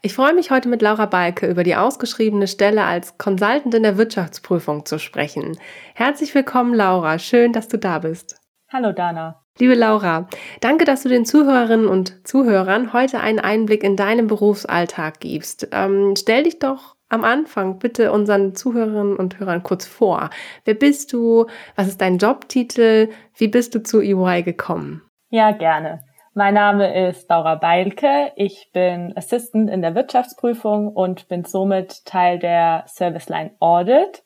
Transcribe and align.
Ich 0.00 0.14
freue 0.14 0.32
mich 0.32 0.52
heute 0.52 0.68
mit 0.68 0.80
Laura 0.80 1.06
Balke 1.06 1.48
über 1.48 1.64
die 1.64 1.74
ausgeschriebene 1.74 2.46
Stelle 2.46 2.84
als 2.84 3.18
Consultant 3.18 3.74
in 3.74 3.82
der 3.82 3.98
Wirtschaftsprüfung 3.98 4.86
zu 4.86 5.00
sprechen. 5.00 5.58
Herzlich 5.94 6.32
willkommen, 6.36 6.72
Laura. 6.72 7.18
Schön, 7.18 7.52
dass 7.52 7.66
du 7.66 7.78
da 7.78 7.98
bist. 7.98 8.40
Hallo, 8.72 8.92
Dana. 8.92 9.42
Liebe 9.58 9.74
Laura, 9.74 10.28
danke, 10.60 10.84
dass 10.84 11.02
du 11.02 11.08
den 11.08 11.24
Zuhörerinnen 11.24 11.88
und 11.88 12.24
Zuhörern 12.24 12.92
heute 12.92 13.18
einen 13.18 13.40
Einblick 13.40 13.82
in 13.82 13.96
deinen 13.96 14.28
Berufsalltag 14.28 15.18
gibst. 15.18 15.66
Ähm, 15.72 16.14
stell 16.16 16.44
dich 16.44 16.60
doch 16.60 16.94
am 17.08 17.24
Anfang 17.24 17.80
bitte 17.80 18.12
unseren 18.12 18.54
Zuhörerinnen 18.54 19.16
und 19.16 19.40
Hörern 19.40 19.64
kurz 19.64 19.84
vor. 19.84 20.30
Wer 20.64 20.74
bist 20.74 21.12
du? 21.12 21.46
Was 21.74 21.88
ist 21.88 22.00
dein 22.00 22.18
Jobtitel? 22.18 23.08
Wie 23.34 23.48
bist 23.48 23.74
du 23.74 23.82
zu 23.82 24.00
EY 24.00 24.44
gekommen? 24.44 25.02
Ja, 25.30 25.50
gerne. 25.50 26.04
Mein 26.38 26.54
Name 26.54 27.08
ist 27.08 27.28
Laura 27.28 27.56
Beilke. 27.56 28.30
Ich 28.36 28.70
bin 28.72 29.12
Assistant 29.16 29.68
in 29.68 29.82
der 29.82 29.96
Wirtschaftsprüfung 29.96 30.86
und 30.86 31.26
bin 31.26 31.44
somit 31.44 32.04
Teil 32.04 32.38
der 32.38 32.84
Service 32.86 33.28
Line 33.28 33.50
Audit. 33.58 34.22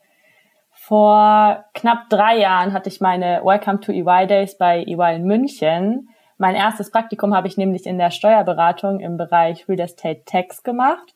Vor 0.72 1.64
knapp 1.72 2.10
drei 2.10 2.36
Jahren 2.36 2.74
hatte 2.74 2.90
ich 2.90 3.00
meine 3.00 3.40
Welcome 3.42 3.80
to 3.80 3.92
EY 3.92 4.27
Days 4.27 4.58
bei 4.58 4.84
EY 4.84 5.16
in 5.16 5.24
München. 5.24 6.10
Mein 6.36 6.55
erstes 6.55 6.90
Praktikum 6.90 7.34
habe 7.34 7.48
ich 7.48 7.56
nämlich 7.56 7.86
in 7.86 7.96
der 7.96 8.10
Steuerberatung 8.10 9.00
im 9.00 9.16
Bereich 9.16 9.66
Real 9.66 9.80
Estate 9.80 10.24
Tax 10.27 10.62
gemacht. 10.62 11.14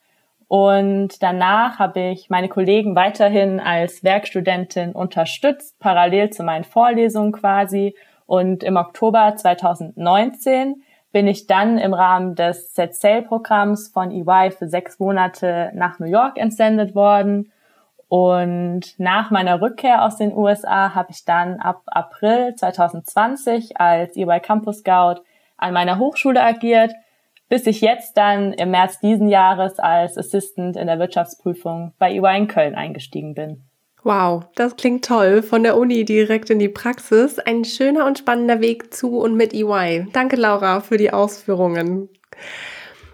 Und 0.48 1.22
danach 1.22 1.78
habe 1.78 2.00
ich 2.08 2.30
meine 2.30 2.48
Kollegen 2.48 2.96
weiterhin 2.96 3.60
als 3.60 4.02
Werkstudentin 4.02 4.92
unterstützt, 4.92 5.78
parallel 5.78 6.30
zu 6.30 6.42
meinen 6.42 6.64
Vorlesungen 6.64 7.32
quasi. 7.32 7.94
Und 8.24 8.64
im 8.64 8.76
Oktober 8.76 9.34
2019 9.36 10.82
bin 11.16 11.28
ich 11.28 11.46
dann 11.46 11.78
im 11.78 11.94
Rahmen 11.94 12.34
des 12.34 12.74
Set 12.74 12.94
Sail 12.94 13.22
Programms 13.22 13.88
von 13.88 14.10
EY 14.10 14.50
für 14.50 14.68
sechs 14.68 14.98
Monate 14.98 15.70
nach 15.72 15.98
New 15.98 16.04
York 16.04 16.36
entsendet 16.36 16.94
worden. 16.94 17.50
Und 18.08 18.82
nach 18.98 19.30
meiner 19.30 19.62
Rückkehr 19.62 20.04
aus 20.04 20.18
den 20.18 20.36
USA 20.36 20.94
habe 20.94 21.12
ich 21.12 21.24
dann 21.24 21.58
ab 21.58 21.80
April 21.86 22.54
2020 22.54 23.80
als 23.80 24.14
EY 24.14 24.40
Campus 24.40 24.80
Scout 24.80 25.22
an 25.56 25.72
meiner 25.72 25.98
Hochschule 25.98 26.42
agiert, 26.42 26.92
bis 27.48 27.66
ich 27.66 27.80
jetzt 27.80 28.18
dann 28.18 28.52
im 28.52 28.70
März 28.70 29.00
diesen 29.00 29.30
Jahres 29.30 29.78
als 29.78 30.18
Assistant 30.18 30.76
in 30.76 30.86
der 30.86 30.98
Wirtschaftsprüfung 30.98 31.94
bei 31.98 32.12
EY 32.12 32.36
in 32.36 32.46
Köln 32.46 32.74
eingestiegen 32.74 33.32
bin. 33.32 33.65
Wow, 34.06 34.44
das 34.54 34.76
klingt 34.76 35.04
toll. 35.04 35.42
Von 35.42 35.64
der 35.64 35.76
Uni 35.76 36.04
direkt 36.04 36.48
in 36.48 36.60
die 36.60 36.68
Praxis. 36.68 37.40
Ein 37.40 37.64
schöner 37.64 38.06
und 38.06 38.20
spannender 38.20 38.60
Weg 38.60 38.94
zu 38.94 39.18
und 39.18 39.34
mit 39.34 39.52
EY. 39.52 40.06
Danke, 40.12 40.36
Laura, 40.36 40.78
für 40.78 40.96
die 40.96 41.12
Ausführungen. 41.12 42.08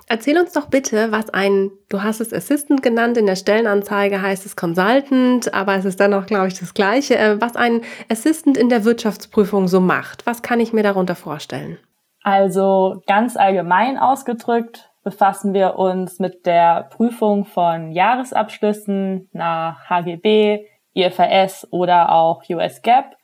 Erzähl 0.07 0.37
uns 0.37 0.53
doch 0.53 0.67
bitte, 0.67 1.11
was 1.11 1.31
ein, 1.31 1.71
du 1.89 2.03
hast 2.03 2.21
es 2.21 2.31
Assistant 2.31 2.83
genannt, 2.83 3.17
in 3.17 3.25
der 3.25 3.37
Stellenanzeige 3.37 4.21
heißt 4.21 4.45
es 4.45 4.55
Consultant, 4.55 5.55
aber 5.55 5.77
es 5.77 5.87
ist 5.87 5.99
dann 5.99 6.13
auch, 6.13 6.27
glaube 6.27 6.49
ich, 6.49 6.61
das 6.61 6.75
Gleiche, 6.75 7.17
äh, 7.17 7.41
was 7.41 7.57
ein 7.57 7.81
Assistant 8.11 8.59
in 8.59 8.69
der 8.69 8.85
Wirtschaftsprüfung 8.85 9.69
so 9.69 9.81
macht. 9.81 10.27
Was 10.27 10.43
kann 10.43 10.61
ich 10.61 10.75
mir 10.75 10.83
darunter 10.83 11.15
vorstellen? 11.15 11.79
Also 12.23 13.03
ganz 13.07 13.39
allgemein 13.39 13.97
ausgedrückt 13.97 14.91
befassen 15.05 15.55
wir 15.55 15.77
uns 15.77 16.19
mit 16.19 16.45
der 16.45 16.91
Prüfung 16.95 17.47
von 17.47 17.93
Jahresabschlüssen 17.93 19.31
nach 19.33 19.89
HGB, 19.89 20.67
IFRS 20.95 21.69
oder 21.71 22.13
auch 22.13 22.43
US 22.51 22.83
GAAP. 22.83 23.17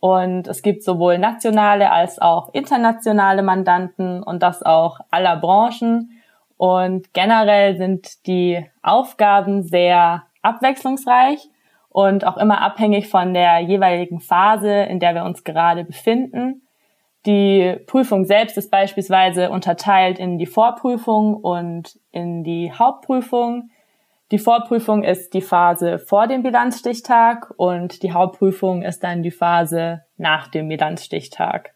Und 0.00 0.48
es 0.48 0.62
gibt 0.62 0.82
sowohl 0.82 1.18
nationale 1.18 1.90
als 1.92 2.20
auch 2.20 2.52
internationale 2.52 3.42
Mandanten 3.42 4.22
und 4.22 4.42
das 4.42 4.62
auch 4.62 4.98
aller 5.10 5.36
Branchen. 5.36 6.10
Und 6.56 7.12
generell 7.14 7.76
sind 7.76 8.26
die 8.26 8.64
Aufgaben 8.82 9.62
sehr 9.62 10.24
abwechslungsreich 10.42 11.48
und 11.88 12.26
auch 12.26 12.36
immer 12.36 12.60
abhängig 12.62 13.08
von 13.08 13.34
der 13.34 13.60
jeweiligen 13.60 14.20
Phase, 14.20 14.72
in 14.72 14.98
der 14.98 15.14
wir 15.14 15.24
uns 15.24 15.44
gerade 15.44 15.84
befinden. 15.84 16.62
Die 17.26 17.76
Prüfung 17.86 18.24
selbst 18.24 18.56
ist 18.56 18.70
beispielsweise 18.70 19.50
unterteilt 19.50 20.18
in 20.18 20.38
die 20.38 20.46
Vorprüfung 20.46 21.34
und 21.34 22.00
in 22.10 22.42
die 22.42 22.72
Hauptprüfung. 22.72 23.70
Die 24.32 24.38
Vorprüfung 24.38 25.04
ist 25.04 25.34
die 25.34 25.42
Phase 25.42 25.98
vor 25.98 26.26
dem 26.26 26.42
Bilanzstichtag 26.42 27.52
und 27.58 28.02
die 28.02 28.12
Hauptprüfung 28.12 28.80
ist 28.80 29.04
dann 29.04 29.22
die 29.22 29.30
Phase 29.30 30.04
nach 30.16 30.48
dem 30.48 30.68
Bilanzstichtag. 30.68 31.74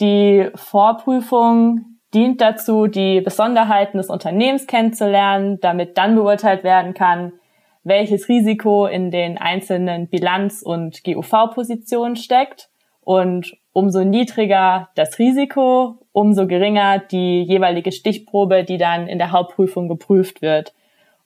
Die 0.00 0.48
Vorprüfung 0.54 1.98
dient 2.14 2.40
dazu, 2.40 2.86
die 2.86 3.20
Besonderheiten 3.20 3.98
des 3.98 4.08
Unternehmens 4.08 4.66
kennenzulernen, 4.66 5.60
damit 5.60 5.98
dann 5.98 6.14
beurteilt 6.14 6.64
werden 6.64 6.94
kann, 6.94 7.34
welches 7.84 8.30
Risiko 8.30 8.86
in 8.86 9.10
den 9.10 9.36
einzelnen 9.36 10.08
Bilanz- 10.08 10.62
und 10.62 11.04
GUV-Positionen 11.04 12.16
steckt 12.16 12.70
und 13.02 13.58
umso 13.72 14.04
niedriger 14.04 14.88
das 14.94 15.18
Risiko, 15.18 15.98
umso 16.12 16.46
geringer 16.46 16.98
die 16.98 17.42
jeweilige 17.42 17.92
Stichprobe, 17.92 18.64
die 18.64 18.78
dann 18.78 19.06
in 19.06 19.18
der 19.18 19.32
Hauptprüfung 19.32 19.86
geprüft 19.86 20.40
wird. 20.40 20.72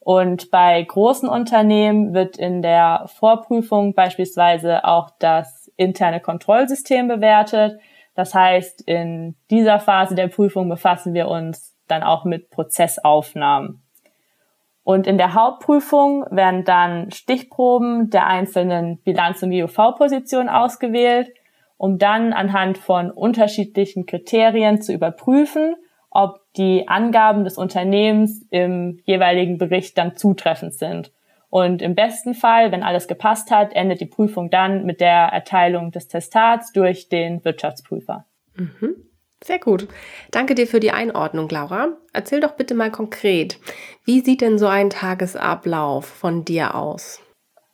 Und 0.05 0.51
bei 0.51 0.83
großen 0.83 1.31
Unternehmen 1.31 2.13
wird 2.13 2.37
in 2.37 2.61
der 2.61 3.07
Vorprüfung 3.19 3.95
beispielsweise 3.95 4.85
auch 4.85 5.09
das 5.19 5.73
interne 5.77 6.21
Kontrollsystem 6.21 7.09
bewertet. 7.09 7.81
Das 8.15 8.35
heißt, 8.35 8.83
in 8.83 9.35
dieser 9.51 9.81
Phase 9.81 10.15
der 10.15 10.29
Prüfung 10.29 10.69
befassen 10.69 11.15
wir 11.15 11.29
uns 11.29 11.75
dann 11.89 12.03
auch 12.03 12.25
mit 12.25 12.51
Prozessaufnahmen. 12.51 13.83
Und 14.83 15.07
in 15.07 15.17
der 15.17 15.33
Hauptprüfung 15.33 16.27
werden 16.31 16.65
dann 16.65 17.11
Stichproben 17.11 18.11
der 18.11 18.27
einzelnen 18.27 18.99
Bilanz- 18.99 19.43
und 19.43 19.53
GUV-Positionen 19.53 20.51
ausgewählt, 20.51 21.31
um 21.79 21.97
dann 21.97 22.35
anhand 22.35 22.77
von 22.77 23.11
unterschiedlichen 23.11 24.05
Kriterien 24.05 24.83
zu 24.83 24.93
überprüfen, 24.93 25.77
ob 26.11 26.44
die 26.57 26.89
Angaben 26.89 27.45
des 27.45 27.59
Unternehmens 27.59 28.47
im 28.51 29.01
jeweiligen 29.05 29.59
Bericht 29.59 29.99
dann 29.99 30.17
zutreffend 30.17 30.75
sind. 30.75 31.13
Und 31.51 31.83
im 31.83 31.95
besten 31.95 32.35
Fall, 32.35 32.73
wenn 32.73 32.83
alles 32.83 33.07
gepasst 33.07 33.51
hat, 33.51 33.75
endet 33.75 34.01
die 34.01 34.07
Prüfung 34.07 34.51
dann 34.51 34.85
mit 34.85 35.01
der 35.01 35.29
Erteilung 35.33 35.93
des 35.93 36.09
Testats 36.09 36.73
durch 36.73 37.09
den 37.09 37.45
Wirtschaftsprüfer. 37.45 38.27
Mhm. 38.57 38.97
Sehr 39.45 39.59
gut. 39.59 39.87
Danke 40.31 40.55
dir 40.55 40.67
für 40.67 40.81
die 40.81 40.91
Einordnung, 40.91 41.49
Laura. 41.49 41.89
Erzähl 42.13 42.41
doch 42.41 42.53
bitte 42.53 42.75
mal 42.75 42.91
konkret, 42.91 43.59
wie 44.05 44.21
sieht 44.21 44.41
denn 44.41 44.59
so 44.59 44.67
ein 44.67 44.91
Tagesablauf 44.91 46.07
von 46.07 46.45
dir 46.45 46.75
aus? 46.75 47.21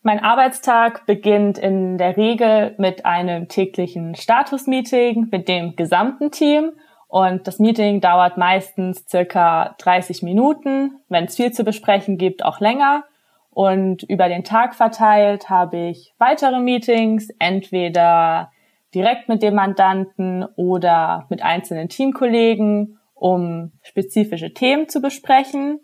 Mein 0.02 0.18
Arbeitstag 0.18 1.06
beginnt 1.06 1.58
in 1.58 1.96
der 1.96 2.16
Regel 2.16 2.74
mit 2.78 3.04
einem 3.04 3.48
täglichen 3.48 4.14
Statusmeeting 4.14 5.28
mit 5.30 5.46
dem 5.46 5.76
gesamten 5.76 6.30
Team 6.30 6.72
und 7.10 7.48
das 7.48 7.58
Meeting 7.58 8.00
dauert 8.00 8.36
meistens 8.36 9.04
circa 9.08 9.74
30 9.78 10.22
Minuten. 10.22 11.00
Wenn 11.08 11.24
es 11.24 11.34
viel 11.34 11.50
zu 11.50 11.64
besprechen 11.64 12.18
gibt, 12.18 12.44
auch 12.44 12.60
länger. 12.60 13.02
Und 13.50 14.04
über 14.04 14.28
den 14.28 14.44
Tag 14.44 14.76
verteilt 14.76 15.50
habe 15.50 15.88
ich 15.88 16.14
weitere 16.18 16.60
Meetings, 16.60 17.28
entweder 17.40 18.52
direkt 18.94 19.28
mit 19.28 19.42
dem 19.42 19.56
Mandanten 19.56 20.44
oder 20.54 21.26
mit 21.30 21.42
einzelnen 21.42 21.88
Teamkollegen, 21.88 23.00
um 23.14 23.72
spezifische 23.82 24.54
Themen 24.54 24.88
zu 24.88 25.00
besprechen. 25.00 25.80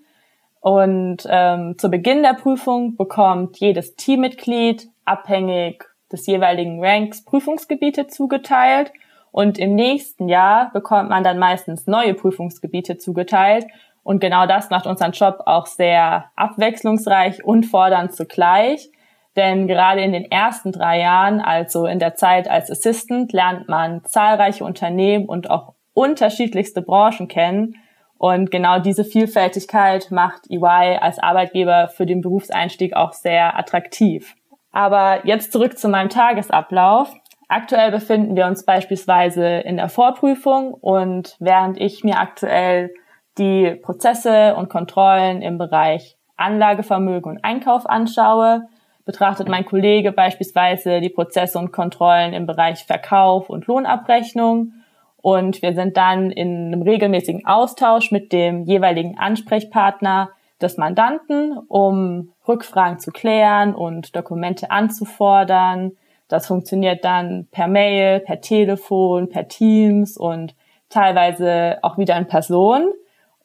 Und 0.61 1.27
ähm, 1.29 1.77
zu 1.77 1.91
Beginn 1.91 2.23
der 2.23 2.35
Prüfung 2.35 2.97
bekommt 2.97 3.59
jedes 3.59 3.97
Teammitglied 3.97 4.89
abhängig 5.05 5.85
des 6.13 6.25
jeweiligen 6.29 6.85
Ranks 6.85 7.25
Prüfungsgebiete 7.25 8.07
zugeteilt 8.07 8.93
Und 9.37 9.59
im 9.59 9.75
nächsten 9.75 10.31
Jahr 10.31 10.71
bekommt 10.73 11.11
man 11.11 11.23
dann 11.23 11.39
meistens 11.39 11.87
neue 11.87 12.15
Prüfungsgebiete 12.15 12.97
zugeteilt. 12.97 13.67
Und 14.03 14.21
genau 14.21 14.47
das 14.47 14.71
macht 14.71 14.87
unseren 14.87 15.13
Job 15.13 15.43
auch 15.45 15.67
sehr 15.67 16.31
abwechslungsreich 16.37 17.45
und 17.45 17.65
fordernd 17.67 18.15
zugleich. 18.15 18.89
Denn 19.37 19.67
gerade 19.67 20.01
in 20.01 20.15
den 20.15 20.25
ersten 20.31 20.73
drei 20.73 21.01
Jahren, 21.01 21.43
also 21.43 21.85
in 21.85 21.99
der 21.99 22.15
Zeit 22.15 22.49
als 22.49 22.71
Assistant, 22.71 23.35
lernt 23.35 23.69
man 23.69 24.03
zahlreiche 24.07 24.65
Unternehmen 24.65 25.27
und 25.27 25.51
auch 25.51 25.75
unterschiedlichste 25.93 26.81
Branchen 26.81 27.29
kennen. 27.29 27.75
Und 28.17 28.51
genau 28.51 28.79
diese 28.79 29.05
Vielfältigkeit 29.05 30.11
macht 30.11 30.51
EY 30.51 30.97
als 30.99 31.19
Arbeitgeber 31.19 31.89
für 31.89 32.07
den 32.07 32.23
Berufseinstieg 32.23 32.97
auch 32.97 33.13
sehr 33.13 33.59
attraktiv. 33.59 34.35
Aber 34.73 35.27
jetzt 35.27 35.53
zurück 35.53 35.77
zu 35.77 35.91
meinem 35.91 36.09
Tagesablauf. 36.09 37.13
Aktuell 37.49 37.93
befinden 37.93 38.35
wir 38.35 38.47
uns 38.47 38.65
beispielsweise 38.65 39.47
in 39.47 39.77
der 39.77 39.89
Vorprüfung 39.89 40.75
und 40.75 41.37
während 41.39 41.81
ich 41.81 42.03
mir 42.03 42.19
aktuell 42.19 42.93
die 43.39 43.77
Prozesse 43.83 44.57
und 44.57 44.69
Kontrollen 44.69 45.43
im 45.43 45.59
Bereich 45.59 46.17
Anlagevermögen 46.37 47.31
und 47.31 47.45
Einkauf 47.45 47.89
anschaue, 47.89 48.69
betrachtet 49.05 49.49
mein 49.49 49.65
Kollege 49.65 50.11
beispielsweise 50.11 51.01
die 51.01 51.09
Prozesse 51.09 51.59
und 51.59 51.73
Kontrollen 51.73 52.33
im 52.33 52.47
Bereich 52.47 52.85
Verkauf 52.85 53.49
und 53.49 53.67
Lohnabrechnung. 53.67 54.73
Und 55.17 55.63
wir 55.63 55.75
sind 55.75 55.97
dann 55.97 56.31
in 56.31 56.73
einem 56.73 56.83
regelmäßigen 56.83 57.47
Austausch 57.47 58.11
mit 58.11 58.33
dem 58.33 58.65
jeweiligen 58.65 59.19
Ansprechpartner 59.19 60.31
des 60.61 60.77
Mandanten, 60.77 61.57
um 61.69 62.33
Rückfragen 62.47 62.99
zu 62.99 63.13
klären 63.13 63.75
und 63.75 64.17
Dokumente 64.17 64.71
anzufordern, 64.71 65.93
das 66.29 66.47
funktioniert 66.47 67.05
dann 67.05 67.47
per 67.51 67.69
Mail, 67.69 68.21
per 68.21 68.41
Telefon, 68.41 69.29
per 69.29 69.49
Teams 69.49 70.17
und 70.17 70.55
teilweise 70.89 71.79
auch 71.83 71.99
wieder 71.99 72.17
in 72.17 72.27
Person. 72.27 72.93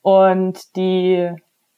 Und 0.02 0.76
die 0.76 1.30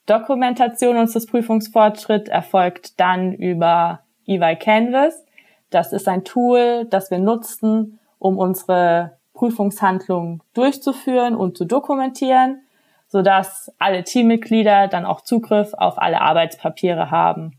Dokumentation 0.05 0.97
unseres 0.97 1.27
Prüfungsfortschritts 1.27 2.29
erfolgt 2.29 2.99
dann 2.99 3.33
über 3.33 4.01
EY 4.27 4.55
Canvas. 4.55 5.23
Das 5.69 5.93
ist 5.93 6.07
ein 6.07 6.23
Tool, 6.23 6.85
das 6.89 7.11
wir 7.11 7.19
nutzen, 7.19 7.99
um 8.19 8.37
unsere 8.37 9.17
Prüfungshandlungen 9.33 10.41
durchzuführen 10.53 11.35
und 11.35 11.57
zu 11.57 11.65
dokumentieren, 11.65 12.61
sodass 13.07 13.71
alle 13.77 14.03
Teammitglieder 14.03 14.87
dann 14.87 15.05
auch 15.05 15.21
Zugriff 15.21 15.73
auf 15.73 15.99
alle 15.99 16.21
Arbeitspapiere 16.21 17.11
haben. 17.11 17.57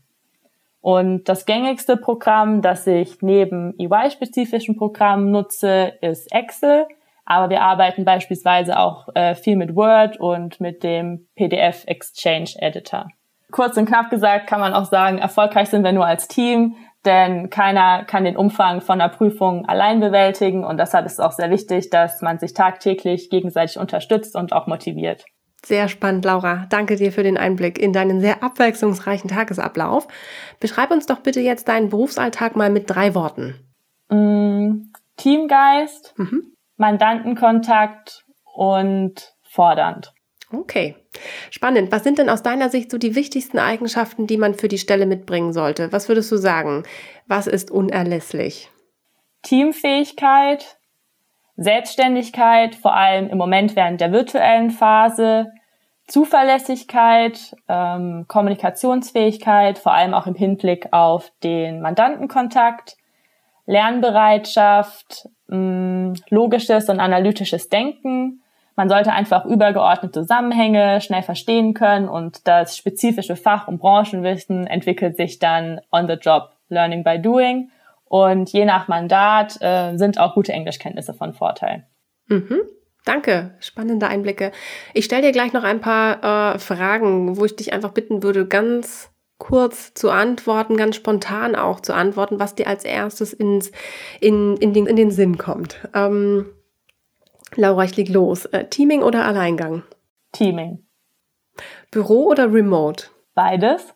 Und 0.87 1.27
das 1.27 1.45
gängigste 1.45 1.97
Programm, 1.97 2.61
das 2.61 2.87
ich 2.87 3.21
neben 3.21 3.77
EY-spezifischen 3.77 4.77
Programmen 4.77 5.31
nutze, 5.31 5.91
ist 5.99 6.31
Excel. 6.31 6.85
Aber 7.25 7.49
wir 7.49 7.61
arbeiten 7.61 8.05
beispielsweise 8.05 8.79
auch 8.79 9.09
äh, 9.13 9.35
viel 9.35 9.57
mit 9.57 9.75
Word 9.75 10.17
und 10.17 10.61
mit 10.61 10.83
dem 10.83 11.27
PDF 11.35 11.83
Exchange 11.87 12.51
Editor. 12.59 13.09
Kurz 13.51 13.75
und 13.75 13.85
knapp 13.85 14.09
gesagt 14.09 14.47
kann 14.47 14.61
man 14.61 14.73
auch 14.73 14.85
sagen, 14.85 15.17
erfolgreich 15.17 15.67
sind 15.67 15.83
wir 15.83 15.91
nur 15.91 16.05
als 16.05 16.29
Team, 16.29 16.77
denn 17.03 17.49
keiner 17.49 18.05
kann 18.05 18.23
den 18.23 18.37
Umfang 18.37 18.79
von 18.79 19.01
einer 19.01 19.11
Prüfung 19.11 19.65
allein 19.65 19.99
bewältigen 19.99 20.63
und 20.63 20.77
deshalb 20.77 21.05
ist 21.05 21.13
es 21.13 21.19
auch 21.19 21.33
sehr 21.33 21.49
wichtig, 21.49 21.89
dass 21.89 22.21
man 22.21 22.39
sich 22.39 22.53
tagtäglich 22.53 23.29
gegenseitig 23.29 23.77
unterstützt 23.77 24.37
und 24.37 24.53
auch 24.53 24.67
motiviert. 24.67 25.25
Sehr 25.65 25.89
spannend, 25.89 26.23
Laura. 26.23 26.67
Danke 26.69 26.95
dir 26.95 27.11
für 27.11 27.23
den 27.23 27.37
Einblick 27.37 27.79
in 27.79 27.91
deinen 27.91 28.21
sehr 28.21 28.43
abwechslungsreichen 28.43 29.29
Tagesablauf. 29.29 30.07
Beschreib 30.59 30.91
uns 30.91 31.05
doch 31.05 31.19
bitte 31.19 31.41
jetzt 31.41 31.67
deinen 31.67 31.89
Berufsalltag 31.89 32.55
mal 32.55 32.69
mit 32.69 32.89
drei 32.89 33.15
Worten. 33.15 33.55
Mm, 34.09 34.91
Teamgeist, 35.17 36.13
mhm. 36.17 36.53
Mandantenkontakt 36.77 38.25
und 38.55 39.33
fordernd. 39.43 40.13
Okay, 40.51 40.95
spannend. 41.49 41.91
Was 41.91 42.03
sind 42.03 42.19
denn 42.19 42.29
aus 42.29 42.41
deiner 42.41 42.69
Sicht 42.69 42.89
so 42.89 42.97
die 42.97 43.15
wichtigsten 43.15 43.59
Eigenschaften, 43.59 44.27
die 44.27 44.37
man 44.37 44.53
für 44.53 44.69
die 44.69 44.77
Stelle 44.77 45.05
mitbringen 45.05 45.51
sollte? 45.51 45.91
Was 45.91 46.07
würdest 46.07 46.31
du 46.31 46.37
sagen? 46.37 46.83
Was 47.25 47.47
ist 47.47 47.69
unerlässlich? 47.69 48.69
Teamfähigkeit, 49.41 50.76
Selbstständigkeit, 51.57 52.75
vor 52.75 52.95
allem 52.95 53.29
im 53.29 53.37
Moment 53.37 53.75
während 53.75 53.99
der 53.99 54.11
virtuellen 54.11 54.69
Phase, 54.69 55.51
Zuverlässigkeit, 56.07 57.55
ähm, 57.67 58.25
Kommunikationsfähigkeit, 58.27 59.77
vor 59.77 59.93
allem 59.93 60.13
auch 60.13 60.27
im 60.27 60.35
Hinblick 60.35 60.93
auf 60.93 61.31
den 61.43 61.81
Mandantenkontakt, 61.81 62.95
Lernbereitschaft, 63.65 65.27
mh, 65.47 65.57
mm, 65.57 66.13
logisches 66.29 66.89
und 66.89 66.99
analytisches 66.99 67.67
Denken. 67.67 68.41
Man 68.77 68.87
sollte 68.87 69.11
einfach 69.11 69.43
übergeordnete 69.43 70.21
Zusammenhänge 70.21 71.01
schnell 71.01 71.23
verstehen 71.23 71.73
können 71.73 72.07
und 72.07 72.47
das 72.47 72.77
spezifische 72.77 73.35
Fach- 73.35 73.67
und 73.67 73.79
Branchenwissen 73.79 74.67
entwickelt 74.67 75.17
sich 75.17 75.39
dann 75.39 75.81
on 75.91 76.07
the 76.07 76.13
job, 76.13 76.51
learning 76.69 77.03
by 77.03 77.19
doing. 77.19 77.71
Und 78.09 78.51
je 78.51 78.65
nach 78.65 78.87
Mandat 78.87 79.57
äh, 79.61 79.97
sind 79.97 80.19
auch 80.19 80.33
gute 80.33 80.53
Englischkenntnisse 80.53 81.13
von 81.13 81.33
Vorteil. 81.33 81.85
Mhm. 82.27 82.61
Danke, 83.05 83.55
spannende 83.59 84.07
Einblicke. 84.07 84.51
Ich 84.93 85.05
stelle 85.05 85.21
dir 85.21 85.31
gleich 85.31 85.53
noch 85.53 85.63
ein 85.63 85.79
paar 85.79 86.55
äh, 86.55 86.59
Fragen, 86.59 87.37
wo 87.37 87.45
ich 87.45 87.55
dich 87.55 87.71
einfach 87.71 87.91
bitten 87.91 88.21
würde, 88.21 88.45
ganz 88.45 89.11
kurz 89.37 89.93
zu 89.93 90.09
antworten, 90.09 90.77
ganz 90.77 90.95
spontan 90.95 91.55
auch 91.55 91.79
zu 91.79 91.93
antworten, 91.93 92.39
was 92.39 92.55
dir 92.55 92.67
als 92.67 92.83
erstes 92.83 93.33
ins, 93.33 93.71
in, 94.19 94.57
in, 94.57 94.73
den, 94.73 94.87
in 94.87 94.95
den 94.95 95.11
Sinn 95.11 95.37
kommt. 95.37 95.87
Ähm, 95.93 96.47
Laura, 97.55 97.85
ich 97.85 97.95
leg 97.95 98.09
los. 98.09 98.45
Äh, 98.45 98.65
Teaming 98.65 99.03
oder 99.03 99.25
Alleingang? 99.25 99.83
Teaming. 100.33 100.85
Büro 101.91 102.25
oder 102.25 102.51
Remote? 102.51 103.05
Beides. 103.33 103.93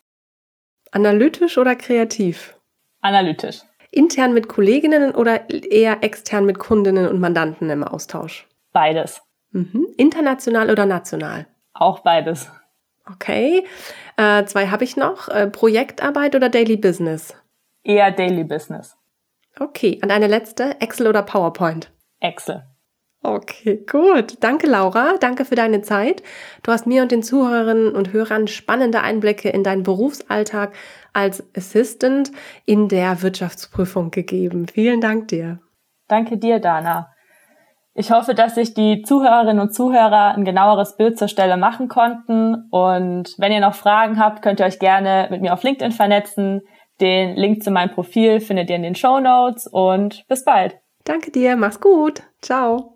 Analytisch 0.92 1.57
oder 1.57 1.75
kreativ? 1.75 2.57
Analytisch. 3.02 3.62
Intern 3.92 4.34
mit 4.34 4.48
Kolleginnen 4.48 5.14
oder 5.14 5.50
eher 5.50 6.04
extern 6.04 6.46
mit 6.46 6.60
Kundinnen 6.60 7.08
und 7.08 7.20
Mandanten 7.20 7.70
im 7.70 7.84
Austausch? 7.84 8.48
Beides. 8.72 9.22
Mhm. 9.52 9.88
International 9.98 10.70
oder 10.70 10.86
national? 10.86 11.48
Auch 11.74 12.00
beides. 12.00 12.50
Okay. 13.10 13.66
Äh, 14.18 14.46
zwei 14.46 14.68
habe 14.68 14.84
ich 14.84 14.96
noch. 14.96 15.28
Äh, 15.28 15.48
Projektarbeit 15.48 16.36
oder 16.36 16.50
Daily 16.50 16.78
Business? 16.78 17.36
Eher 17.84 18.12
Daily 18.12 18.44
Business. 18.44 18.98
Okay. 19.60 20.00
Und 20.02 20.12
eine 20.12 20.28
letzte, 20.28 20.80
Excel 20.80 21.08
oder 21.08 21.24
PowerPoint? 21.24 21.92
Excel. 22.20 22.64
Okay, 23.23 23.85
gut. 23.89 24.38
Danke, 24.39 24.65
Laura. 24.65 25.13
Danke 25.19 25.45
für 25.45 25.54
deine 25.54 25.83
Zeit. 25.83 26.23
Du 26.63 26.71
hast 26.71 26.87
mir 26.87 27.04
und 27.04 27.11
den 27.11 27.21
Zuhörerinnen 27.21 27.94
und 27.94 28.13
Hörern 28.13 28.47
spannende 28.47 29.01
Einblicke 29.01 29.49
in 29.49 29.63
deinen 29.63 29.83
Berufsalltag 29.83 30.73
als 31.13 31.44
Assistant 31.56 32.31
in 32.66 32.87
der 32.87 33.21
Wirtschaftsprüfung 33.21 34.09
gegeben. 34.09 34.68
Vielen 34.68 35.01
Dank 35.01 35.28
dir. 35.28 35.59
Danke 36.07 36.37
dir, 36.37 36.59
Dana. 36.59 37.11
Ich 37.94 38.09
hoffe, 38.09 38.33
dass 38.33 38.56
sich 38.56 38.73
die 38.73 39.04
Zuhörerinnen 39.04 39.59
und 39.59 39.73
Zuhörer 39.73 40.33
ein 40.35 40.45
genaueres 40.45 40.95
Bild 40.95 41.19
zur 41.19 41.28
Stelle 41.28 41.57
machen 41.57 41.90
konnten. 41.90 42.69
Und 42.71 43.35
wenn 43.37 43.51
ihr 43.51 43.59
noch 43.59 43.75
Fragen 43.75 44.18
habt, 44.19 44.42
könnt 44.42 44.59
ihr 44.59 44.66
euch 44.66 44.80
gerne 44.80 45.28
mit 45.30 45.42
mir 45.42 45.54
auf 45.54 45.61
LinkedIn 45.61 45.92
vernetzen. 45.92 46.61
Den 47.01 47.35
Link 47.35 47.63
zu 47.63 47.69
meinem 47.69 47.92
Profil 47.92 48.40
findet 48.40 48.69
ihr 48.69 48.78
in 48.78 48.83
den 48.83 48.95
Show 48.95 49.19
Notes 49.19 49.68
und 49.68 50.25
bis 50.28 50.44
bald. 50.44 50.78
Danke 51.04 51.31
dir, 51.31 51.56
mach's 51.56 51.81
gut. 51.81 52.23
Ciao. 52.42 52.95